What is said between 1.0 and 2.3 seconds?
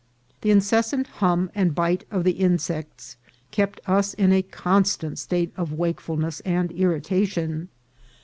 hum and bite of